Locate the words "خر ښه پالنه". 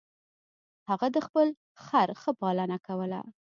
1.85-2.77